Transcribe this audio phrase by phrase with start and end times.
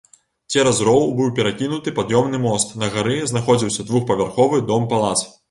[0.53, 5.17] Цераз роў быў перакінуты пад'ёмны мост, на гары знаходзіўся двухпавярховы дом-палац.